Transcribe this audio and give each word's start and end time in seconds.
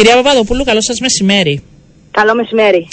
Κυρία 0.00 0.16
Παπαδοπούλου, 0.16 0.64
καλό 0.64 0.82
σας 0.82 1.00
μεσημέρι. 1.00 1.62
Καλό 2.10 2.34
μεσημέρι. 2.34 2.88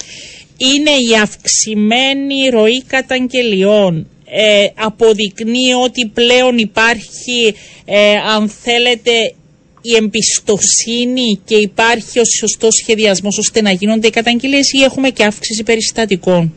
Είναι 0.58 0.90
η 0.90 1.20
αυξημένη 1.22 2.50
ροή 2.50 2.84
καταγγελιών. 2.84 4.08
Ε, 4.26 4.68
αποδεικνύει 4.76 5.74
ότι 5.84 6.12
πλέον 6.14 6.58
υπάρχει, 6.58 7.56
ε, 7.86 8.16
αν 8.36 8.50
θέλετε, 8.50 9.12
η 9.82 9.96
εμπιστοσύνη 9.96 11.42
και 11.46 11.56
υπάρχει 11.56 12.20
ο 12.20 12.26
σωστός 12.40 12.76
σχεδιασμός 12.76 13.38
ώστε 13.38 13.62
να 13.62 13.72
γίνονται 13.72 14.08
οι 14.08 14.10
καταγγελίες 14.10 14.72
ή 14.72 14.84
έχουμε 14.84 15.10
και 15.10 15.24
αύξηση 15.24 15.64
περιστατικών. 15.64 16.54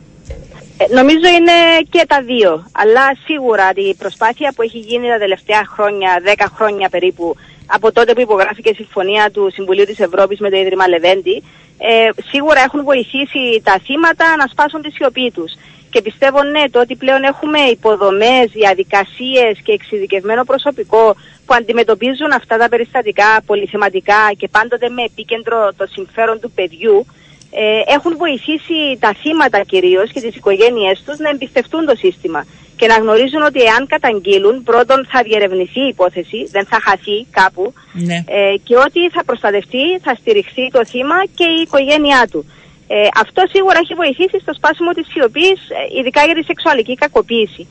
Ε, 0.76 0.94
νομίζω 0.94 1.28
είναι 1.38 1.56
και 1.90 2.04
τα 2.08 2.22
δύο. 2.22 2.66
Αλλά 2.72 3.16
σίγουρα 3.24 3.72
η 3.74 3.94
προσπάθεια 3.94 4.52
που 4.56 4.62
έχει 4.62 4.78
γίνει 4.78 5.08
τα 5.08 5.18
τελευταία 5.18 5.62
χρόνια, 5.74 6.22
10 6.24 6.46
χρόνια 6.54 6.88
περίπου, 6.88 7.36
από 7.72 7.92
τότε 7.92 8.12
που 8.12 8.20
υπογράφηκε 8.20 8.70
η 8.70 8.74
συμφωνία 8.74 9.30
του 9.30 9.50
Συμβουλίου 9.52 9.84
της 9.84 9.98
Ευρώπης 9.98 10.38
με 10.38 10.50
το 10.50 10.56
Ίδρυμα 10.56 10.88
Λεβέντη, 10.88 11.42
ε, 11.78 12.08
σίγουρα 12.30 12.60
έχουν 12.60 12.84
βοηθήσει 12.84 13.60
τα 13.64 13.80
θύματα 13.84 14.36
να 14.36 14.46
σπάσουν 14.46 14.82
τη 14.82 14.90
σιωπή 14.90 15.30
τους. 15.30 15.52
Και 15.90 16.02
πιστεύω 16.02 16.42
ναι, 16.42 16.68
το 16.70 16.80
ότι 16.80 16.96
πλέον 16.96 17.22
έχουμε 17.22 17.58
υποδομές, 17.58 18.50
διαδικασίες 18.52 19.58
και 19.62 19.72
εξειδικευμένο 19.72 20.44
προσωπικό 20.44 21.16
που 21.46 21.54
αντιμετωπίζουν 21.54 22.32
αυτά 22.32 22.56
τα 22.56 22.68
περιστατικά 22.68 23.42
πολυθεματικά 23.46 24.32
και 24.36 24.48
πάντοτε 24.48 24.88
με 24.88 25.02
επίκεντρο 25.02 25.72
το 25.76 25.86
συμφέρον 25.86 26.40
του 26.40 26.50
παιδιού, 26.50 27.06
ε, 27.50 27.92
έχουν 27.94 28.16
βοηθήσει 28.16 28.98
τα 29.00 29.14
θύματα 29.22 29.60
κυρίως 29.60 30.12
και 30.12 30.20
τις 30.20 30.36
οικογένειές 30.36 31.02
τους 31.06 31.18
να 31.18 31.28
εμπιστευτούν 31.28 31.86
το 31.86 31.96
σύστημα 31.96 32.44
και 32.80 32.86
να 32.86 32.96
γνωρίζουν 33.02 33.42
ότι 33.50 33.60
εάν 33.70 33.82
καταγγείλουν 33.94 34.62
πρώτον 34.62 34.98
θα 35.12 35.22
διερευνηθεί 35.22 35.80
η 35.80 35.92
υπόθεση, 35.94 36.40
δεν 36.54 36.64
θα 36.70 36.78
χαθεί 36.86 37.18
κάπου 37.40 37.64
Ναι. 37.92 38.18
ε, 38.26 38.54
και 38.66 38.76
ότι 38.86 39.00
θα 39.14 39.22
προστατευτεί, 39.24 39.84
θα 40.04 40.12
στηριχθεί 40.20 40.64
το 40.70 40.84
θύμα 40.90 41.18
και 41.38 41.46
η 41.56 41.60
οικογένειά 41.64 42.22
του. 42.30 42.40
Ε, 42.88 43.08
αυτό 43.24 43.42
σίγουρα 43.54 43.78
έχει 43.82 43.94
βοηθήσει 43.94 44.38
στο 44.44 44.52
σπάσιμο 44.58 44.90
της 44.96 45.06
σιωπής, 45.12 45.58
ε, 45.78 45.98
ειδικά 45.98 46.20
για 46.24 46.34
τη 46.34 46.42
σεξουαλική 46.50 46.94
κακοποίηση. 46.94 47.62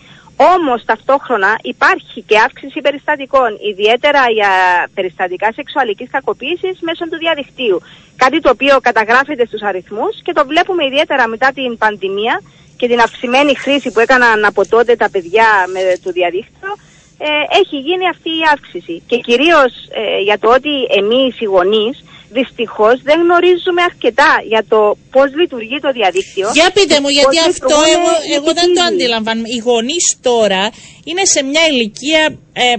Όμως 0.56 0.86
ταυτόχρονα 0.86 1.52
υπάρχει 1.62 2.19
και 2.30 2.38
αύξηση 2.47 2.81
περιστατικών, 2.81 3.50
ιδιαίτερα 3.72 4.22
για 4.38 4.52
περιστατικά 4.94 5.47
σεξουαλικής 5.56 6.09
κακοποίησης 6.12 6.75
μέσω 6.88 7.03
του 7.09 7.17
διαδικτύου. 7.17 7.81
Κάτι 8.16 8.39
το 8.39 8.50
οποίο 8.50 8.75
καταγράφεται 8.81 9.45
στους 9.45 9.62
αριθμούς 9.62 10.14
και 10.23 10.34
το 10.34 10.44
βλέπουμε 10.45 10.86
ιδιαίτερα 10.86 11.28
μετά 11.28 11.50
την 11.58 11.78
πανδημία 11.78 12.41
και 12.80 12.88
την 12.88 12.99
αυξημένη 12.99 13.53
χρήση 13.63 13.91
που 13.91 13.99
έκαναν 13.99 14.45
από 14.45 14.61
τότε 14.67 14.95
τα 14.95 15.09
παιδιά 15.13 15.49
με 15.73 15.81
το 16.03 16.09
διαδίκτυο, 16.11 16.72
ε, 17.17 17.27
έχει 17.61 17.77
γίνει 17.88 18.05
αυτή 18.13 18.30
η 18.30 18.44
αύξηση. 18.53 18.95
Και 19.09 19.17
κυρίως 19.27 19.72
ε, 20.02 20.22
για 20.27 20.38
το 20.39 20.47
ότι 20.58 20.73
εμείς 21.00 21.31
οι 21.39 21.45
γονείς 21.45 21.95
δυστυχώς 22.38 22.95
δεν 23.07 23.17
γνωρίζουμε 23.23 23.81
αρκετά 23.89 24.31
για 24.52 24.63
το 24.72 24.80
πώς 25.13 25.27
λειτουργεί 25.39 25.80
το 25.85 25.91
διαδίκτυο. 25.91 26.47
Για 26.53 26.69
πείτε 26.75 26.95
μου, 27.02 27.09
γιατί 27.09 27.38
πώς 27.38 27.47
αυτό 27.47 27.66
λειτουργούν 27.67 27.95
εγώ, 27.95 28.11
οι 28.30 28.33
εγώ 28.33 28.44
δεν 28.45 28.53
το 28.55 28.59
επικίνδυνοι. 28.59 28.89
αντιλαμβάνομαι. 28.94 29.47
Οι 29.53 29.59
γονείς 29.67 30.05
τώρα 30.30 30.63
είναι 31.09 31.23
σε 31.33 31.41
μια 31.50 31.63
ηλικία 31.72 32.23
ε, 32.53 32.73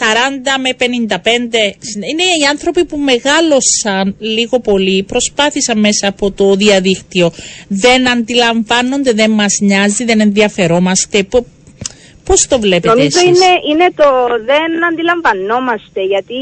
40 0.00 0.58
με 0.60 0.70
55. 0.78 0.84
Είναι 2.10 2.22
οι 2.40 2.44
άνθρωποι 2.50 2.84
που 2.84 2.98
μεγάλωσαν 2.98 4.16
λίγο 4.18 4.60
πολύ, 4.60 5.02
προσπάθησαν 5.02 5.78
μέσα 5.78 6.08
από 6.08 6.30
το 6.32 6.54
διαδίκτυο. 6.54 7.32
Δεν 7.68 8.08
αντιλαμβάνονται, 8.08 9.12
δεν 9.12 9.30
μας 9.30 9.58
νοιάζει, 9.60 10.04
δεν 10.04 10.20
ενδιαφερόμαστε. 10.20 11.22
Πο- 11.22 11.46
Πώς 12.24 12.46
το 12.46 12.60
βλέπετε 12.60 12.88
Νομίζω 12.88 13.06
εσείς; 13.18 13.24
είναι, 13.28 13.52
είναι 13.70 13.88
το 14.00 14.04
δεν 14.50 14.84
αντιλαμβανόμαστε 14.90 16.00
γιατί 16.12 16.40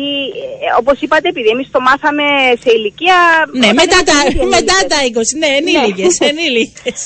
ε, 0.64 0.66
όπως 0.78 0.96
είπατε 1.00 1.28
επειδή 1.28 1.48
εμείς 1.48 1.68
το 1.70 1.80
μάθαμε 1.80 2.22
σε 2.62 2.70
ηλικία... 2.76 3.16
Ναι, 3.52 3.66
όταν 3.66 3.74
μετά 3.74 3.98
τα, 4.08 4.12
ήμασταν 4.22 4.48
μετά 4.56 4.74
γεννήτες. 4.78 4.90
τα 4.92 4.98
20, 5.20 5.38
ναι, 5.42 5.50
ενήλικες, 5.58 6.14
ενήλικες. 6.30 6.98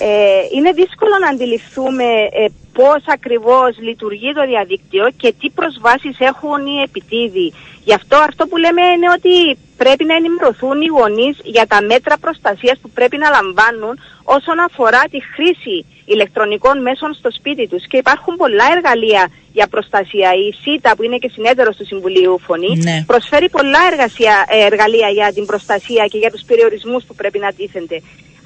Ε, 0.00 0.08
είναι 0.56 0.70
δύσκολο 0.80 1.14
να 1.24 1.28
αντιληφθούμε 1.28 2.08
ε, 2.40 2.44
πώς 2.80 3.02
ακριβώς 3.06 3.70
λειτουργεί 3.78 4.32
το 4.32 4.44
διαδίκτυο 4.46 5.04
και 5.16 5.34
τι 5.40 5.50
προσβάσεις 5.50 6.16
έχουν 6.18 6.66
οι 6.66 6.80
επιτίδοι. 6.86 7.52
Γι' 7.84 7.94
αυτό 7.94 8.16
αυτό 8.16 8.46
που 8.46 8.56
λέμε 8.56 8.82
είναι 8.94 9.10
ότι 9.16 9.58
πρέπει 9.76 10.04
να 10.04 10.14
ενημερωθούν 10.14 10.80
οι 10.80 10.86
γονείς 10.86 11.36
για 11.42 11.66
τα 11.66 11.82
μέτρα 11.82 12.16
προστασίας 12.18 12.78
που 12.82 12.90
πρέπει 12.90 13.16
να 13.16 13.28
λαμβάνουν 13.30 13.94
όσον 14.36 14.58
αφορά 14.68 15.02
τη 15.10 15.18
χρήση 15.32 15.86
ηλεκτρονικών 16.14 16.76
μέσων 16.82 17.10
στο 17.20 17.30
σπίτι 17.38 17.64
τους. 17.70 17.82
Και 17.90 17.96
υπάρχουν 18.04 18.34
πολλά 18.42 18.66
εργαλεία 18.76 19.22
για 19.52 19.66
προστασία. 19.74 20.28
Η 20.44 20.46
ΣΥΤΑ 20.62 20.90
που 20.96 21.02
είναι 21.06 21.18
και 21.22 21.30
συνέδρος 21.36 21.76
του 21.76 21.86
Συμβουλίου 21.86 22.34
Φωνή 22.46 22.72
Ναι. 22.76 22.96
προσφέρει 23.06 23.48
πολλά 23.56 23.80
εργασία, 23.92 24.34
ε, 24.48 24.64
εργαλεία 24.70 25.08
για 25.18 25.28
την 25.36 25.44
προστασία 25.50 26.04
και 26.10 26.18
για 26.22 26.30
τους 26.30 26.42
περιορισμούς 26.48 27.02
που 27.06 27.14
πρέπει 27.14 27.38
να 27.38 27.50
τίθενται. 27.52 27.98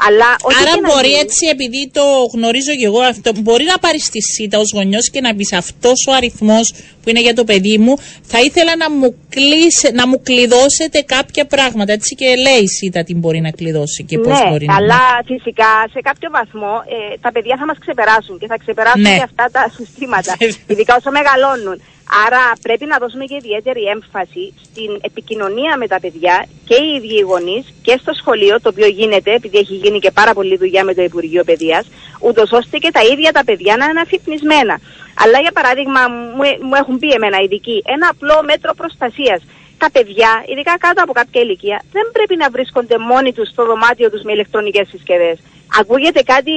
Αλλά 0.09 0.29
ό,τι 0.49 0.55
Άρα 0.61 0.75
και 0.75 0.81
να 0.81 0.89
μπορεί 0.89 1.09
γίνει- 1.09 1.21
έτσι, 1.25 1.43
επειδή 1.55 1.83
το 1.99 2.05
γνωρίζω 2.35 2.73
και 2.81 2.87
εγώ 2.91 3.01
αυτό, 3.13 3.29
μπορεί 3.45 3.65
να 3.65 3.79
πάρεις 3.85 4.05
στη 4.05 4.21
ΣΥΤΑ 4.23 4.59
ως 4.59 4.71
γονιός 4.77 5.11
και 5.13 5.21
να 5.21 5.35
πεις 5.35 5.53
αυτός 5.53 5.99
ο 6.09 6.13
αριθμός 6.13 6.67
που 7.03 7.09
είναι 7.11 7.21
για 7.21 7.35
το 7.35 7.45
παιδί 7.45 7.77
μου, 7.79 7.95
θα 8.33 8.39
ήθελα 8.49 8.73
να 8.77 8.91
μου, 8.91 9.09
κλείσε, 9.37 9.89
να 9.99 10.05
μου 10.09 10.19
κλειδώσετε 10.23 10.99
κάποια 11.15 11.45
πράγματα. 11.47 11.93
Έτσι 11.93 12.15
και 12.15 12.27
λέει 12.47 12.61
η 12.63 12.69
ΣΥΤΑ 12.79 13.01
τι 13.05 13.15
μπορεί 13.15 13.41
να 13.41 13.51
κλειδώσει 13.51 14.05
και 14.05 14.19
πώς 14.19 14.39
ναι, 14.41 14.49
μπορεί 14.51 14.67
να. 14.67 14.75
αλλά 14.77 15.01
φυσικά 15.27 15.71
σε 15.93 16.01
κάποιο 16.09 16.29
βαθμό 16.39 16.73
ε, 16.95 17.17
τα 17.25 17.33
παιδιά 17.33 17.54
θα 17.57 17.67
μας 17.67 17.79
ξεπεράσουν 17.81 18.39
και 18.39 18.47
θα 18.47 18.59
ξεπεράσουν 18.59 19.01
Ναι. 19.01 19.17
και 19.17 19.23
αυτά 19.23 19.49
τα 19.53 19.71
συστήματα, 19.77 20.33
ειδικά 20.73 20.97
όσο 20.97 21.11
μεγαλώνουν. 21.11 21.81
Άρα 22.27 22.43
πρέπει 22.63 22.85
να 22.87 22.99
δώσουμε 22.99 23.25
και 23.25 23.35
ιδιαίτερη 23.35 23.83
έμφαση 23.95 24.55
στην 24.65 24.91
επικοινωνία 25.01 25.77
με 25.77 25.87
τα 25.87 26.01
παιδιά 26.01 26.47
και 26.65 26.75
οι 26.75 26.95
ίδιοι 26.97 27.17
οι 27.19 27.21
γονείς 27.21 27.65
και 27.83 27.99
στο 28.01 28.13
σχολείο, 28.13 28.61
το 28.61 28.69
οποίο 28.69 28.87
γίνεται, 28.87 29.35
επειδή 29.35 29.59
έχει 29.59 29.75
γίνει 29.75 29.99
και 29.99 30.11
πάρα 30.11 30.33
πολλή 30.35 30.57
δουλειά 30.57 30.85
με 30.85 30.95
το 30.95 31.03
Υπουργείο 31.03 31.45
Παιδείας, 31.45 31.87
ούτως 32.21 32.53
ώστε 32.53 32.79
και 32.79 32.91
τα 32.91 33.03
ίδια 33.13 33.33
τα 33.33 33.45
παιδιά 33.45 33.77
να 33.77 33.85
είναι 33.85 34.01
αφυπνισμένα. 34.01 34.81
Αλλά 35.23 35.39
για 35.41 35.53
παράδειγμα 35.53 36.01
μου, 36.09 36.45
μου 36.69 36.75
έχουν 36.75 36.99
πει 36.99 37.09
εμένα 37.11 37.39
ειδικοί 37.45 37.83
ένα 37.87 38.09
απλό 38.11 38.43
μέτρο 38.45 38.75
προστασίας. 38.75 39.43
Τα 39.79 39.89
παιδιά, 39.93 40.45
ειδικά 40.51 40.79
κάτω 40.79 41.03
από 41.03 41.13
κάποια 41.13 41.41
ηλικία, 41.41 41.83
δεν 41.93 42.07
πρέπει 42.13 42.37
να 42.37 42.49
βρίσκονται 42.51 42.99
μόνοι 42.99 43.33
τους 43.33 43.49
στο 43.49 43.65
δωμάτιο 43.67 44.11
τους 44.11 44.23
με 44.23 44.33
ηλεκτρονικές 44.33 44.89
συσκευές. 44.89 45.39
Ακούγεται 45.81 46.23
κάτι 46.35 46.55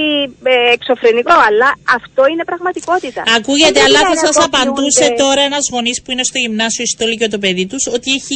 ε, 0.53 0.53
εξωφρενικό, 0.75 1.35
αλλά 1.47 1.69
αυτό 1.97 2.21
είναι 2.31 2.43
πραγματικότητα. 2.51 3.21
Ακούγεται, 3.37 3.71
Δεν 3.79 3.85
αλλά 3.87 3.99
πρέπει 3.99 4.17
θα 4.17 4.25
να 4.27 4.31
σα 4.37 4.43
απαντούσε 4.49 5.03
ενεργοποιούνται- 5.03 5.21
τώρα 5.23 5.41
ένας 5.49 5.63
γονείς 5.73 5.97
που 6.03 6.09
είναι 6.13 6.23
στο 6.29 6.37
γυμνάσιο 6.43 6.83
ή 6.87 6.89
στο 6.95 7.03
λύκειο 7.09 7.29
το 7.35 7.39
παιδί 7.43 7.65
τους 7.71 7.83
ότι 7.97 8.09
έχει 8.19 8.35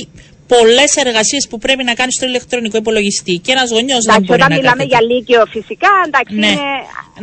πολλές 0.53 0.91
εργασίες 1.03 1.43
που 1.49 1.57
πρέπει 1.65 1.83
να 1.89 1.93
κάνει 1.99 2.11
στο 2.17 2.25
ηλεκτρονικό 2.31 2.77
υπολογιστή. 2.83 3.33
Και 3.43 3.51
ένας 3.55 3.67
γονιός 3.75 4.01
δεν 4.05 4.13
Εντάξει, 4.15 4.27
μπορεί 4.29 4.41
όταν 4.41 4.49
να 4.51 4.57
μιλάμε 4.59 4.83
κάθεται. 4.83 4.93
για 4.93 5.01
λύκειο 5.15 5.41
φυσικά, 5.55 5.91
εντάξει, 6.07 6.35
Ναι. 6.43 6.47
είναι 6.47 6.61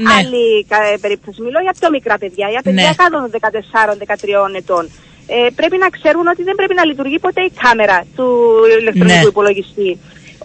Ναι. 0.04 0.12
άλλη 0.18 0.44
κα- 0.72 0.98
περίπτωση. 1.04 1.38
Μιλώ 1.46 1.60
για 1.66 1.74
πιο 1.78 1.88
μικρά 1.96 2.16
παιδιά, 2.22 2.46
για 2.54 2.60
παιδιά 2.66 2.88
Ναι. 2.88 2.94
κάτω 3.02 3.14
των 3.22 3.30
14-13 3.36 4.50
ετών. 4.62 4.84
Ε, 5.36 5.48
πρέπει 5.58 5.76
να 5.84 5.88
ξέρουν 5.96 6.26
ότι 6.32 6.42
δεν 6.48 6.54
πρέπει 6.58 6.74
να 6.80 6.84
λειτουργεί 6.90 7.18
ποτέ 7.26 7.42
η 7.50 7.52
κάμερα 7.64 7.98
του 8.16 8.26
ηλεκτρονικού 8.80 9.22
Ναι. 9.24 9.32
υπολογιστή. 9.34 9.90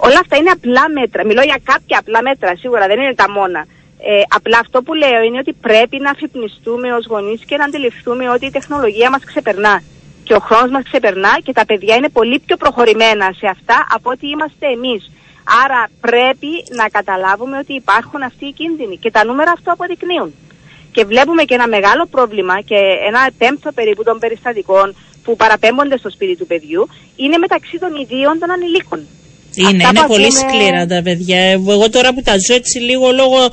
Όλα 0.07 0.19
αυτά 0.23 0.35
είναι 0.37 0.49
απλά 0.49 0.89
μέτρα. 0.89 1.25
Μιλώ 1.25 1.41
για 1.41 1.59
κάποια 1.63 1.97
απλά 1.99 2.21
μέτρα, 2.21 2.55
σίγουρα 2.55 2.87
δεν 2.87 2.99
είναι 2.99 3.13
τα 3.13 3.31
μόνα. 3.31 3.65
Ε, 4.09 4.21
απλά 4.27 4.57
αυτό 4.59 4.81
που 4.81 4.93
λέω 4.93 5.21
είναι 5.23 5.37
ότι 5.37 5.53
πρέπει 5.53 5.97
να 5.99 6.09
αφυπνιστούμε 6.09 6.93
ως 6.93 7.05
γονείς 7.05 7.45
και 7.45 7.57
να 7.57 7.65
αντιληφθούμε 7.65 8.29
ότι 8.29 8.45
η 8.45 8.51
τεχνολογία 8.51 9.09
μας 9.09 9.23
ξεπερνά. 9.23 9.81
Και 10.23 10.33
ο 10.33 10.39
χρόνος 10.39 10.71
μας 10.71 10.83
ξεπερνά 10.83 11.33
και 11.43 11.53
τα 11.53 11.65
παιδιά 11.65 11.95
είναι 11.95 12.09
πολύ 12.09 12.39
πιο 12.45 12.57
προχωρημένα 12.57 13.33
σε 13.39 13.47
αυτά 13.47 13.87
από 13.89 14.09
ότι 14.09 14.27
είμαστε 14.27 14.65
εμείς. 14.67 15.11
Άρα 15.63 15.89
πρέπει 15.99 16.51
να 16.79 16.85
καταλάβουμε 16.89 17.57
ότι 17.57 17.73
υπάρχουν 17.73 18.21
αυτοί 18.21 18.45
οι 18.45 18.51
κίνδυνοι 18.51 18.97
και 18.97 19.11
τα 19.11 19.25
νούμερα 19.25 19.51
αυτό 19.51 19.71
αποδεικνύουν. 19.71 20.33
Και 20.91 21.05
βλέπουμε 21.05 21.43
και 21.43 21.53
ένα 21.53 21.67
μεγάλο 21.67 22.05
πρόβλημα 22.05 22.61
και 22.61 22.79
ένα 23.07 23.29
πέμπτο 23.37 23.71
περίπου 23.71 24.03
των 24.03 24.19
περιστατικών 24.19 24.95
που 25.23 25.35
παραπέμπονται 25.35 25.97
στο 25.97 26.09
σπίτι 26.09 26.35
του 26.37 26.47
παιδιού 26.47 26.89
είναι 27.15 27.37
μεταξύ 27.37 27.79
των 27.79 27.95
ιδίων 27.95 28.39
των 28.39 28.51
ανηλίκων. 28.51 29.07
Είναι, 29.55 29.69
Αυτά 29.69 29.87
είναι 29.89 29.99
που 29.99 30.07
πολύ 30.07 30.25
ακούμε- 30.25 30.49
σκληρά 30.53 30.85
τα 30.85 31.01
παιδιά. 31.03 31.37
Ε, 31.39 31.51
Εγώ 31.51 31.89
τώρα 31.89 32.13
που 32.13 32.21
τα 32.21 32.35
ζω 32.47 32.53
έτσι 32.53 32.79
λίγο 32.79 33.11
λόγω 33.11 33.43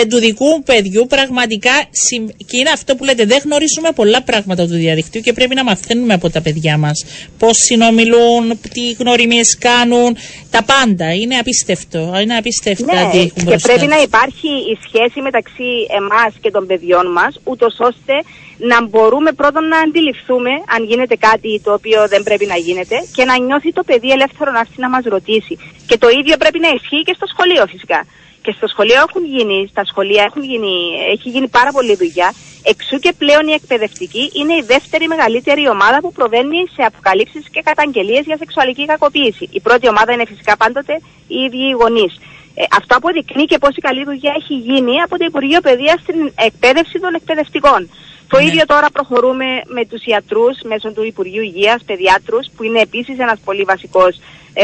ε, 0.00 0.04
του 0.06 0.18
δικού 0.18 0.44
μου 0.46 0.62
παιδιού, 0.62 1.06
πραγματικά 1.06 1.70
συμ- 1.90 2.30
και 2.46 2.56
είναι 2.58 2.70
αυτό 2.70 2.96
που 2.96 3.04
λέτε, 3.04 3.24
δεν 3.24 3.38
γνωρίζουμε 3.44 3.90
πολλά 3.94 4.22
πράγματα 4.22 4.66
του 4.66 4.74
διαδικτύου 4.74 5.20
και 5.20 5.32
πρέπει 5.32 5.54
να 5.54 5.64
μαθαίνουμε 5.64 6.14
από 6.14 6.30
τα 6.30 6.40
παιδιά 6.42 6.76
μας. 6.78 7.04
Πώς 7.38 7.56
συνομιλούν, 7.56 8.58
τι 8.72 8.92
γνωριμίες 8.98 9.58
κάνουν, 9.58 10.16
τα 10.50 10.62
πάντα. 10.64 11.14
Είναι 11.14 11.36
απίστευτο. 11.36 12.12
Είναι 12.22 12.36
απίστευτα 12.36 12.94
Ναι, 12.94 13.10
τι 13.10 13.18
έχουν 13.18 13.30
και 13.34 13.42
μπροστά 13.44 13.68
πρέπει 13.68 13.86
τους. 13.86 13.96
να 13.96 14.02
υπάρχει 14.02 14.48
η 14.72 14.78
σχέση 14.86 15.20
μεταξύ 15.20 15.68
εμάς 15.98 16.32
και 16.40 16.50
των 16.50 16.66
παιδιών 16.66 17.12
μας, 17.12 17.34
ούτως 17.44 17.74
ώστε 17.78 18.12
να 18.58 18.86
μπορούμε 18.86 19.32
πρώτον 19.32 19.68
να 19.68 19.78
αντιληφθούμε 19.78 20.50
αν 20.74 20.84
γίνεται 20.84 21.16
κάτι 21.16 21.60
το 21.64 21.72
οποίο 21.72 22.08
δεν 22.08 22.22
πρέπει 22.22 22.46
να 22.46 22.56
γίνεται 22.56 22.96
και 23.14 23.24
να 23.24 23.38
νιώθει 23.38 23.72
το 23.72 23.82
παιδί 23.82 24.10
ελεύθερο 24.10 24.50
να 24.50 24.58
έρθει 24.58 24.80
να 24.80 24.88
μας 24.88 25.04
ρωτήσει. 25.04 25.58
Και 25.86 25.98
το 25.98 26.08
ίδιο 26.08 26.36
πρέπει 26.36 26.58
να 26.58 26.68
ισχύει 26.68 27.02
και 27.02 27.14
στο 27.16 27.26
σχολείο 27.26 27.66
φυσικά. 27.66 28.06
και 28.42 28.54
στο 28.56 28.66
σχολείο 28.66 29.00
έχουν 29.08 29.24
γίνει, 29.24 29.66
στα 29.70 29.84
σχολεία 29.84 30.22
έχουν 30.22 30.42
γίνει, 30.42 30.74
έχει 31.12 31.28
γίνει 31.28 31.48
πάρα 31.48 31.70
πολλή 31.72 31.94
δουλειά. 31.96 32.32
Εξού 32.62 32.98
και 32.98 33.12
πλέον 33.18 33.48
η 33.48 33.52
εκπαιδευτική 33.52 34.30
είναι 34.38 34.54
η 34.54 34.64
δεύτερη 34.66 35.06
μεγαλύτερη 35.06 35.68
ομάδα 35.68 35.98
που 36.00 36.12
προβαίνει 36.12 36.60
σε 36.74 36.82
αποκαλύψεις 36.82 37.44
και 37.50 37.60
καταγγελίες 37.64 38.24
για 38.24 38.36
σεξουαλική 38.36 38.84
κακοποίηση. 38.86 39.48
Η 39.52 39.60
πρώτη 39.60 39.88
ομάδα 39.88 40.12
είναι 40.12 40.24
φυσικά 40.26 40.56
πάντοτε 40.56 40.94
οι 41.28 41.36
ίδιοι 41.46 41.64
οι 41.68 41.76
γονείς. 41.80 42.12
Ε, 42.54 42.64
αυτό 42.78 42.96
αποδεικνύει 42.96 43.44
και 43.44 43.58
πόση 43.58 43.80
καλή 43.80 44.04
δουλειά 44.04 44.32
έχει 44.40 44.54
γίνει 44.54 45.00
από 45.02 45.18
το 45.18 45.24
Υπουργείο 45.24 45.60
Παιδείας 45.60 46.00
στην 46.00 46.32
εκπαίδευση 46.48 46.98
των 47.00 47.14
εκπαιδευτικών. 47.14 47.90
Το 48.28 48.38
ναι. 48.38 48.44
ίδιο 48.44 48.64
τώρα 48.66 48.88
προχωρούμε 48.90 49.44
με 49.66 49.84
τους 49.90 50.02
ιατρούς 50.04 50.56
μέσω 50.70 50.92
του 50.92 51.04
Υπουργείου 51.04 51.42
Υγείας, 51.42 51.80
παιδιάτρους, 51.86 52.46
που 52.56 52.62
είναι 52.62 52.80
επίσης 52.80 53.18
ένας 53.18 53.38
πολύ 53.44 53.62
βασικός 53.62 54.12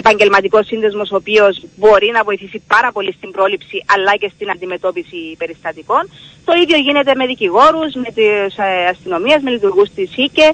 επαγγελματικός 0.01 0.67
σύνδεσμος, 0.67 1.11
ο 1.11 1.17
οποίος 1.17 1.55
μπορεί 1.77 2.11
να 2.17 2.23
βοηθήσει 2.25 2.63
πάρα 2.67 2.93
πολύ 2.93 3.13
στην 3.19 3.31
πρόληψη 3.31 3.77
αλλά 3.95 4.13
και 4.21 4.31
στην 4.35 4.51
αντιμετώπιση 4.51 5.21
περιστατικών. 5.39 6.03
Το 6.45 6.53
ίδιο 6.63 6.79
γίνεται 6.87 7.13
με 7.15 7.27
δικηγόρους, 7.27 7.91
με 7.95 8.11
τις 8.17 8.57
ε, 8.59 8.69
αστυνομίες, 8.93 9.39
με 9.43 9.51
λειτουργούς 9.51 9.89
της 9.95 10.11
ΣΥΚΕ. 10.15 10.49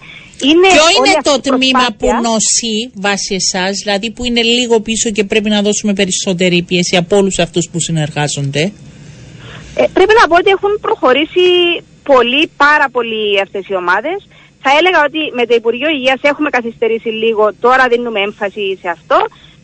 Είναι 0.48 0.68
Ποιο 0.76 0.88
είναι 0.96 1.14
το 1.30 1.40
τμήμα 1.40 1.86
που 1.98 2.08
νοσεί 2.26 2.76
βάσει 2.94 3.34
εσάς, 3.34 3.72
δηλαδή 3.82 4.10
που 4.10 4.24
είναι 4.24 4.42
λίγο 4.42 4.80
πίσω 4.80 5.10
και 5.10 5.24
πρέπει 5.24 5.48
να 5.50 5.62
δώσουμε 5.62 5.92
περισσότερη 5.92 6.62
πίεση 6.62 6.96
από 6.96 7.16
όλους 7.16 7.38
αυτούς 7.38 7.68
που 7.70 7.80
συνεργάζονται; 7.80 8.72
Ε, 9.74 9.84
πρέπει 9.92 10.14
να 10.20 10.28
πω 10.28 10.34
ότι 10.36 10.50
έχουν 10.50 10.72
προχωρήσει 10.80 11.44
πολύ, 12.12 12.50
πάρα 12.56 12.86
πολύ 12.92 13.40
αυτές 13.40 13.68
οι 13.68 13.74
ομάδες. 13.74 14.28
Θα 14.62 14.70
έλεγα 14.78 15.00
ότι 15.04 15.20
με 15.38 15.46
το 15.46 15.54
Υπουργείο 15.54 15.88
Υγείας 15.88 16.20
έχουμε 16.22 16.50
καθυστερήσει 16.50 17.08
λίγο, 17.08 17.54
τώρα 17.60 17.88
δίνουμε 17.88 18.20
έμφαση 18.20 18.78
σε 18.82 18.88
αυτό. 18.88 19.18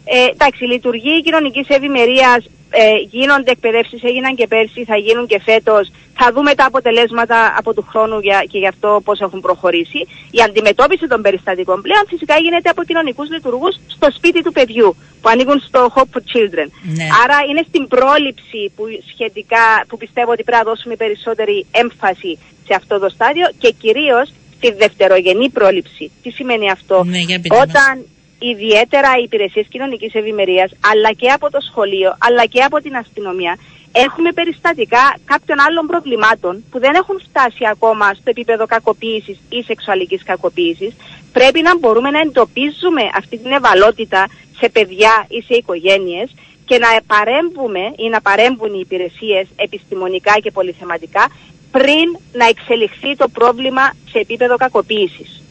Ε, 0.04 0.24
εντάξει, 0.34 0.64
λειτουργεί 0.64 1.22
κοινωνική 1.22 1.64
ευημερίας, 1.68 2.40
ε, 2.70 2.96
γίνονται 3.10 3.50
εκπαιδεύσεις, 3.50 4.02
έγιναν 4.02 4.34
και 4.34 4.46
πέρσι, 4.46 4.84
θα 4.84 4.96
γίνουν 4.96 5.26
και 5.26 5.40
φέτος. 5.40 5.90
Θα 6.18 6.32
δούμε 6.32 6.54
τα 6.54 6.64
αποτελέσματα 6.64 7.54
από 7.58 7.74
του 7.74 7.86
χρόνου 7.90 8.18
για, 8.20 8.44
και 8.50 8.58
γι' 8.58 8.66
αυτό 8.66 9.00
πώς 9.04 9.20
έχουν 9.20 9.40
προχωρήσει. 9.40 9.98
Η 10.30 10.40
αντιμετώπιση 10.46 11.06
των 11.06 11.22
περιστατικών 11.22 11.82
πλέον 11.82 12.04
φυσικά 12.08 12.36
γίνεται 12.38 12.68
από 12.68 12.82
κοινωνικούς 12.84 13.30
λειτουργούς 13.30 13.74
στο 13.86 14.08
σπίτι 14.16 14.42
του 14.42 14.52
παιδιού, 14.52 14.96
που 15.20 15.28
ανήκουν 15.28 15.60
στο 15.66 15.92
Hope 15.94 16.10
for 16.14 16.22
Children. 16.32 16.68
Ναι. 16.82 17.06
Άρα 17.24 17.38
είναι 17.48 17.62
στην 17.68 17.88
πρόληψη 17.88 18.72
που, 18.76 18.84
σχετικά, 19.12 19.84
που 19.88 19.96
πιστεύω 19.96 20.30
ότι 20.30 20.42
πρέπει 20.42 20.64
να 20.64 20.70
δώσουμε 20.70 20.96
περισσότερη 20.96 21.66
έμφαση 21.70 22.38
σε 22.66 22.74
αυτό 22.74 22.98
το 22.98 23.08
στάδιο 23.08 23.46
και 23.58 23.70
κυρίως 23.70 24.32
στη 24.56 24.72
δευτερογενή 24.72 25.48
πρόληψη. 25.50 26.10
Τι 26.22 26.30
σημαίνει 26.30 26.70
αυτό, 26.70 27.04
ναι, 27.04 27.20
όταν 27.62 28.06
ιδιαίτερα 28.38 29.08
οι 29.18 29.22
υπηρεσίες 29.22 29.66
κοινωνικής 29.68 30.14
ευημερίας, 30.14 30.70
αλλά 30.92 31.12
και 31.12 31.28
από 31.28 31.50
το 31.50 31.60
σχολείο, 31.60 32.16
αλλά 32.18 32.44
και 32.46 32.62
από 32.62 32.80
την 32.80 32.96
αστυνομία, 32.96 33.58
έχουμε 33.92 34.32
περιστατικά 34.32 35.16
κάποιων 35.24 35.60
άλλων 35.60 35.86
προβλημάτων 35.86 36.64
που 36.70 36.78
δεν 36.78 36.94
έχουν 36.94 37.20
φτάσει 37.28 37.66
ακόμα 37.70 38.14
στο 38.14 38.30
επίπεδο 38.30 38.66
κακοποίησης 38.66 39.38
ή 39.48 39.62
σεξουαλικής 39.62 40.22
κακοποίησης. 40.22 40.94
Πρέπει 41.32 41.62
να 41.62 41.78
μπορούμε 41.78 42.10
να 42.10 42.20
εντοπίζουμε 42.20 43.02
αυτή 43.14 43.38
την 43.38 43.52
ευαλότητα 43.52 44.26
σε 44.58 44.68
παιδιά 44.68 45.26
ή 45.28 45.42
σε 45.42 45.54
οικογένειες 45.54 46.34
και 46.64 46.78
να 46.78 46.88
παρέμβουμε 47.06 47.80
ή 47.96 48.08
να 48.08 48.20
παρέμβουν 48.20 48.74
οι 48.74 48.80
υπηρεσίες 48.82 49.46
επιστημονικά 49.56 50.32
και 50.42 50.50
πολυθεματικά 50.50 51.28
πριν 51.70 52.18
να 52.32 52.46
εξελιχθεί 52.46 53.16
το 53.16 53.28
πρόβλημα 53.28 53.92
σε 54.10 54.18
επίπεδο 54.18 54.56
κακοποίησης. 54.56 55.45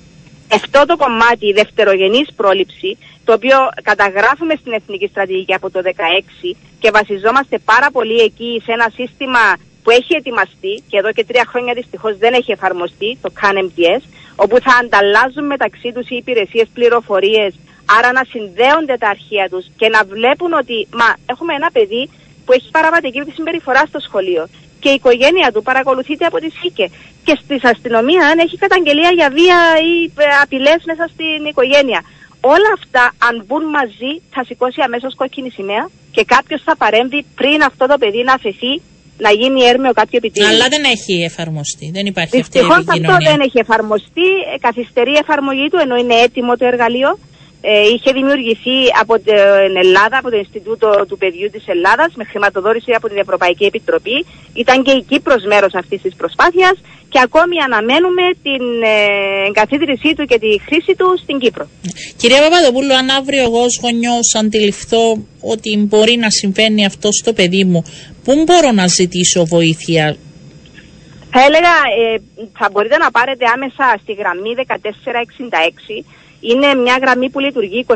Αυτό 0.54 0.86
το 0.86 0.98
κομμάτι, 0.98 1.48
η 1.48 1.54
δευτερογενής 1.54 2.28
πρόληψη, 2.36 2.98
το 3.26 3.34
οποίο 3.34 3.58
καταγράφουμε 3.84 4.56
στην 4.60 4.74
Εθνική 4.74 5.08
Στρατηγική 5.08 5.54
από 5.54 5.70
το 5.70 5.82
2016 5.84 6.56
και 6.80 6.92
βασιζόμαστε 6.92 7.58
πάρα 7.58 7.92
πολύ 7.92 8.20
εκεί 8.20 8.62
σε 8.66 8.72
ένα 8.72 8.92
σύστημα 8.96 9.40
που 9.84 9.90
έχει 9.92 10.16
ετοιμαστεί 10.16 10.84
και 10.90 10.98
εδώ 10.98 11.12
και 11.12 11.26
τρία 11.26 11.46
χρόνια 11.48 11.74
δυστυχώς 11.74 12.18
δεν 12.18 12.34
έχει 12.34 12.52
εφαρμοστεί, 12.52 13.18
το 13.22 13.32
CAN-MTS, 13.42 14.02
όπου 14.36 14.58
θα 14.62 14.74
ανταλλάζουν 14.82 15.46
μεταξύ 15.46 15.92
τους 15.92 16.10
οι 16.10 16.16
υπηρεσίες 16.16 16.68
πληροφορίες, 16.74 17.54
άρα 17.98 18.12
να 18.12 18.24
συνδέονται 18.30 18.98
τα 18.98 19.10
αρχεία 19.10 19.50
τους 19.50 19.66
και 19.78 19.90
να 19.90 20.04
βλέπουν 20.04 20.54
ότι 20.54 20.88
μα, 20.94 21.16
έχουμε 21.26 21.54
ένα 21.54 21.70
παιδί 21.72 22.10
που 22.46 22.52
έχει 22.54 22.70
παραβατική 22.72 23.24
συμπεριφορά 23.36 23.84
στο 23.88 24.00
σχολείο 24.00 24.48
και 24.80 24.90
η 24.90 24.94
οικογένεια 24.94 25.52
του 25.52 25.62
παρακολουθείται 25.64 26.26
από 26.26 26.38
τη 26.38 26.50
ΣΥΚΕ. 26.50 26.90
Και 27.28 27.36
στη 27.44 27.56
αστυνομία 27.74 28.22
αν 28.32 28.38
έχει 28.46 28.58
καταγγελία 28.66 29.12
για 29.20 29.30
βία 29.38 29.60
ή 29.92 29.94
ε, 30.18 30.26
απειλές 30.44 30.80
μέσα 30.90 31.06
στην 31.14 31.40
οικογένεια. 31.52 32.02
Όλα 32.54 32.72
αυτά, 32.78 33.04
αν 33.28 33.36
μπουν 33.46 33.64
μαζί, 33.78 34.12
θα 34.34 34.42
σηκώσει 34.48 34.80
αμέσως 34.88 35.16
κόκκινη 35.22 35.50
σημαία 35.58 35.84
και 36.16 36.24
κάποιος 36.36 36.62
θα 36.68 36.76
παρέμβει 36.84 37.20
πριν 37.40 37.60
αυτό 37.70 37.84
το 37.92 37.96
παιδί 38.02 38.22
να 38.30 38.34
αφαιθεί 38.40 38.74
να 39.18 39.32
γίνει 39.40 39.60
έρμεο 39.72 39.94
κάποιο 40.02 40.18
επιτύχημα. 40.22 40.52
Αλλά 40.52 40.68
δεν 40.74 40.84
έχει 40.96 41.14
εφαρμοστεί. 41.30 41.86
Δεν 41.98 42.06
υπάρχει 42.12 42.38
Δυστυχώς 42.38 42.78
αυτή 42.78 43.00
η 43.00 43.06
αυτό 43.06 43.16
δεν 43.30 43.40
έχει 43.46 43.60
εφαρμοστεί. 43.66 44.30
Ε, 44.54 44.58
καθυστερεί 44.68 45.12
η 45.12 45.22
εφαρμογή 45.26 45.68
του 45.72 45.80
ενώ 45.86 45.96
είναι 46.02 46.16
έτοιμο 46.26 46.52
το 46.60 46.66
εργαλείο 46.72 47.10
ε, 47.12 47.20
είχε 47.94 48.12
δημιουργηθεί 48.12 48.78
από 49.02 49.14
την 49.20 49.78
Ελλάδα, 49.84 50.18
από 50.18 50.30
το 50.30 50.38
Ινστιτούτο 50.38 51.06
του 51.08 51.18
Παιδιού 51.18 51.50
της 51.50 51.68
Ελλάδας 51.68 52.14
με 52.16 52.24
χρηματοδότηση 52.24 52.92
από 52.92 53.08
την 53.08 53.18
Ευρωπαϊκή 53.18 53.66
Επιτροπή. 53.66 54.26
Ήταν 54.54 54.84
και 54.84 54.92
η 54.92 55.04
Κύπρος 55.10 55.44
μέρος 55.44 55.74
αυτής 55.74 56.02
της 56.02 56.16
προσπάθειας 56.16 56.76
και 57.10 57.20
ακόμη 57.24 57.56
αναμένουμε 57.68 58.26
την 58.44 58.64
ε, 58.84 59.48
εγκαθίδρυσή 59.48 60.14
του 60.16 60.26
και 60.26 60.40
τη 60.40 60.52
χρήση 60.66 60.96
του 60.96 61.08
στην 61.24 61.40
Κύπρο. 61.40 61.66
Κυρία 62.18 62.42
Παπαδοπούλου, 62.42 62.96
αν 62.96 63.10
αύριο 63.10 63.42
εγώ 63.42 63.62
ως 63.62 63.80
γονιός 63.84 64.36
αντιληφθώ 64.42 65.06
ότι 65.42 65.78
μπορεί 65.78 66.16
να 66.18 66.30
συμβαίνει 66.30 66.86
αυτό 66.86 67.12
στο 67.12 67.34
παιδί 67.34 67.64
μου, 67.64 67.82
πού 68.24 68.32
μπορώ 68.46 68.72
να 68.72 68.88
ζητήσω 68.88 69.46
βοήθεια; 69.46 70.16
Θα 71.32 71.42
έλεγα, 71.48 71.74
ε, 72.00 72.22
θα 72.60 72.70
μπορείτε 72.72 72.98
να 72.98 73.12
πάρετε 73.12 73.46
άμεσα 73.56 73.86
στη 74.02 74.14
γραμμή 74.14 74.52
1466 74.56 76.06
είναι 76.40 76.74
μια 76.74 76.98
γραμμή 77.02 77.30
που 77.30 77.40
λειτουργεί 77.40 77.86
24 77.88 77.94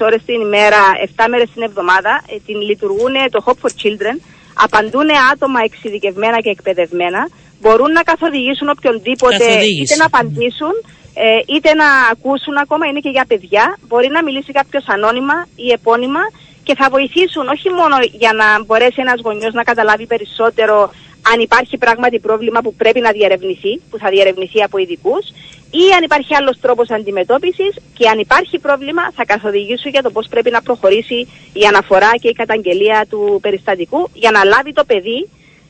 ώρες 0.00 0.22
την 0.26 0.40
ημέρα, 0.40 0.80
7 1.16 1.24
μέρες 1.28 1.48
την 1.54 1.62
εβδομάδα. 1.62 2.22
Ε, 2.28 2.36
την 2.46 2.60
λειτουργούν 2.60 3.14
το 3.30 3.44
Hope 3.46 3.60
for 3.62 3.72
Children. 3.82 4.16
Απαντούν 4.54 5.08
άτομα 5.32 5.60
εξειδικευμένα 5.64 6.40
και 6.40 6.50
εκπαιδευμένα. 6.50 7.28
Μπορούν 7.60 7.92
να 7.92 8.02
καθοδηγήσουν 8.02 8.68
οποιονδήποτε, 8.68 9.44
είτε 9.80 9.96
να 9.96 10.04
απαντήσουν, 10.04 10.74
ε, 11.14 11.54
είτε 11.54 11.74
να 11.74 11.88
ακούσουν 12.12 12.56
ακόμα, 12.56 12.86
είναι 12.86 13.00
και 13.00 13.08
για 13.08 13.24
παιδιά. 13.28 13.78
Μπορεί 13.88 14.08
να 14.08 14.22
μιλήσει 14.22 14.52
κάποιος 14.52 14.84
ανώνυμα 14.86 15.46
ή 15.56 15.70
επώνυμα 15.72 16.20
και 16.62 16.74
θα 16.74 16.86
βοηθήσουν 16.90 17.48
όχι 17.48 17.68
μόνο 17.70 17.96
για 18.22 18.32
να 18.32 18.64
μπορέσει 18.64 19.00
ένας 19.06 19.20
γονιός 19.20 19.52
να 19.52 19.62
καταλάβει 19.62 20.06
περισσότερο 20.06 20.90
αν 21.32 21.40
υπάρχει 21.40 21.78
πράγματι 21.78 22.18
πρόβλημα 22.18 22.60
που 22.60 22.74
πρέπει 22.74 23.00
να 23.00 23.10
διερευνηθεί, 23.10 23.72
που 23.90 23.98
θα 23.98 24.08
διερευνηθεί 24.10 24.62
από 24.62 24.78
ειδικούς, 24.78 25.24
ή 25.70 25.92
αν 25.96 26.02
υπάρχει 26.02 26.34
άλλος 26.34 26.60
τρόπος 26.60 26.90
αντιμετώπισης 26.90 27.74
και 27.94 28.08
αν 28.08 28.18
υπάρχει 28.18 28.58
πρόβλημα 28.58 29.10
θα 29.14 29.24
καθοδηγήσω 29.24 29.88
για 29.88 30.02
το 30.02 30.10
πώς 30.10 30.26
πρέπει 30.28 30.50
να 30.50 30.62
προχωρήσει 30.62 31.28
η 31.52 31.64
αναφορά 31.68 32.10
και 32.20 32.28
η 32.28 32.32
καταγγελία 32.32 33.06
του 33.10 33.38
περιστατικού 33.42 34.08
για 34.12 34.30
να 34.30 34.44
λάβει 34.44 34.72
το 34.72 34.84
παιδί 34.84 35.28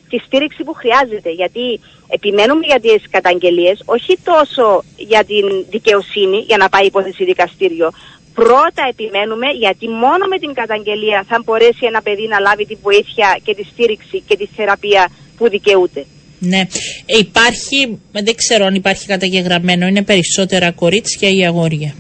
τη 0.09 0.19
στήριξη 0.19 0.65
που 0.65 0.75
χρειάζεται. 0.75 1.31
Γιατί 1.31 1.81
επιμένουμε 2.09 2.67
για 2.67 2.81
τις 2.81 3.03
καταγγελίες, 3.11 3.83
όχι 3.85 4.19
τόσο 4.25 4.85
για 4.97 5.25
την 5.25 5.65
δικαιοσύνη, 5.71 6.39
για 6.39 6.57
να 6.57 6.69
πάει 6.69 6.87
υπόθεση 6.87 7.25
δικαστήριο. 7.25 7.91
Πρώτα 8.35 8.83
επιμένουμε 8.89 9.47
γιατί 9.47 9.89
μόνο 9.89 10.27
με 10.29 10.39
την 10.39 10.53
καταγγελία 10.53 11.25
θα 11.29 11.43
μπορέσει 11.45 11.87
ένα 11.87 12.03
παιδί 12.03 12.27
να 12.27 12.39
λάβει 12.41 12.67
τη 12.67 12.75
βοήθεια 12.75 13.39
και 13.43 13.55
τη 13.55 13.65
στήριξη 13.65 14.23
και 14.27 14.37
τη 14.37 14.47
θεραπεία 14.47 15.09
που 15.37 15.49
δικαιούται. 15.49 16.07
Ναι. 16.39 16.63
Υπάρχει, 17.07 17.99
δεν 18.13 18.35
ξέρω 18.35 18.65
αν 18.65 18.75
υπάρχει 18.75 19.07
καταγεγραμμένο, 19.07 19.87
είναι 19.87 20.03
περισσότερα 20.03 20.73
κορίτσια 20.73 21.29
ή 21.31 21.47
αγόρια; 21.47 21.95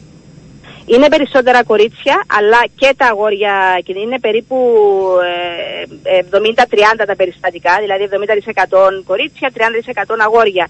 Είναι 0.86 1.08
περισσότερα 1.08 1.64
κορίτσια, 1.64 2.24
αλλά 2.38 2.60
και 2.78 2.94
τα 2.96 3.06
αγόρια 3.06 3.82
είναι 3.84 4.18
περίπου 4.18 4.56
70-30 6.30 7.00
ε, 7.00 7.04
τα 7.06 7.16
περιστατικά, 7.16 7.78
δηλαδή 7.80 8.08
70% 9.00 9.04
κορίτσια, 9.04 9.52
30% 9.54 10.16
αγόρια. 10.18 10.68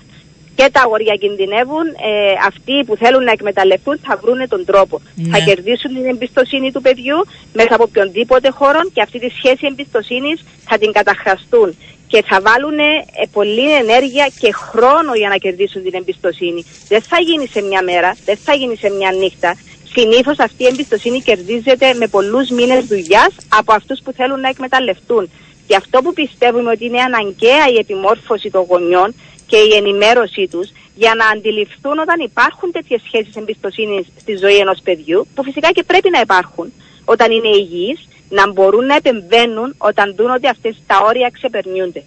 Και 0.58 0.68
τα 0.72 0.80
αγόρια 0.84 1.14
κινδυνεύουν, 1.14 1.86
ε, 1.86 2.32
αυτοί 2.46 2.84
που 2.86 2.96
θέλουν 2.96 3.24
να 3.24 3.32
εκμεταλλευτούν 3.32 3.96
θα 4.06 4.16
βρουν 4.22 4.48
τον 4.48 4.64
τρόπο. 4.64 5.00
Ναι. 5.14 5.30
Θα 5.32 5.38
κερδίσουν 5.44 5.90
την 5.94 6.04
εμπιστοσύνη 6.04 6.72
του 6.72 6.80
παιδιού 6.80 7.18
μέσα 7.52 7.74
από 7.74 7.82
οποιονδήποτε 7.82 8.48
χώρο 8.50 8.80
και 8.92 9.02
αυτή 9.02 9.18
τη 9.18 9.28
σχέση 9.38 9.66
εμπιστοσύνης 9.70 10.44
θα 10.68 10.78
την 10.78 10.92
καταχραστούν 10.92 11.76
και 12.06 12.22
θα 12.26 12.40
βάλουν 12.40 12.78
ε, 12.78 13.26
πολλή 13.32 13.74
ενέργεια 13.74 14.26
και 14.38 14.52
χρόνο 14.52 15.14
για 15.14 15.28
να 15.28 15.36
κερδίσουν 15.36 15.82
την 15.82 15.94
εμπιστοσύνη. 15.94 16.64
Δεν 16.88 17.02
θα 17.02 17.20
γίνει 17.20 17.46
σε 17.46 17.60
μια 17.62 17.82
μέρα, 17.82 18.16
δεν 18.24 18.36
θα 18.44 18.54
γίνει 18.54 18.76
σε 18.76 18.90
μια 18.90 19.12
νύχτα. 19.12 19.56
Συνήθως 19.94 20.38
αυτή 20.38 20.62
η 20.62 20.66
εμπιστοσύνη 20.66 21.20
κερδίζεται 21.20 21.94
με 21.94 22.06
πολλούς 22.06 22.50
μήνες 22.50 22.84
δουλειάς 22.84 23.32
από 23.48 23.72
αυτούς 23.72 24.00
που 24.04 24.12
θέλουν 24.12 24.40
να 24.40 24.48
εκμεταλλευτούν. 24.48 25.30
Και 25.68 25.76
αυτό 25.76 25.96
που 26.02 26.12
πιστεύουμε 26.12 26.70
ότι 26.70 26.84
είναι 26.84 27.00
αναγκαία 27.00 27.64
η 27.74 27.76
επιμόρφωση 27.84 28.48
των 28.50 28.62
γονιών 28.70 29.14
και 29.50 29.56
η 29.56 29.70
ενημέρωσή 29.80 30.44
τους 30.52 30.68
για 31.02 31.12
να 31.20 31.26
αντιληφθούν 31.34 31.96
όταν 32.04 32.18
υπάρχουν 32.30 32.72
τέτοιες 32.72 33.00
σχέσεις 33.06 33.34
εμπιστοσύνης 33.42 34.06
στη 34.22 34.32
ζωή 34.42 34.56
ενός 34.64 34.80
παιδιού, 34.86 35.26
που 35.34 35.42
φυσικά 35.42 35.68
και 35.72 35.82
πρέπει 35.90 36.10
να 36.10 36.20
υπάρχουν 36.20 36.72
όταν 37.04 37.28
είναι 37.30 37.50
υγιείς 37.62 38.00
να 38.28 38.52
μπορούν 38.52 38.86
να 38.86 38.94
επεμβαίνουν 38.94 39.74
όταν 39.78 40.14
δουν 40.16 40.30
ότι 40.30 40.46
αυτές 40.48 40.74
τα 40.86 40.96
όρια 41.08 41.28
ξεπερνιούνται. 41.36 42.02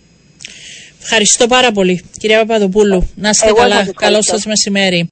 Ευχαριστώ 1.04 1.48
πάρα 1.48 1.72
πολύ, 1.72 1.96
κυρία 2.20 2.38
Παπαδοπούλου. 2.40 3.10
Να 3.16 3.30
είστε 3.30 3.52
καλά. 3.52 3.88
Καλό 3.96 4.22
σας 4.22 4.46
μεσημέρι. 4.46 5.00